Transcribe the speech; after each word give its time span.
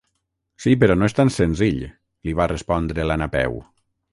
Sí, 0.63 0.71
però 0.83 0.95
no 1.01 1.09
és 1.09 1.15
tan 1.19 1.31
senzill 1.35 1.85
—li 1.89 2.35
va 2.43 2.51
respondre 2.55 3.07
la 3.11 3.19
Napeu—. 3.25 3.63